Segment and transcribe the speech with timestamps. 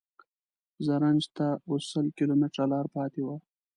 [0.85, 3.35] زرنج ته اوس سل کیلومتره لاره پاتې وه.